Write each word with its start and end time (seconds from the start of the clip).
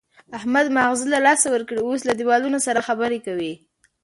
احمد 0.37 0.65
ماغزه 0.77 1.05
له 1.13 1.19
لاسه 1.25 1.47
ورکړي، 1.51 1.79
اوس 1.81 2.01
له 2.05 2.13
دېوالونو 2.19 2.57
سره 2.67 2.85
خبرې 2.87 3.19
کوي. 3.25 3.53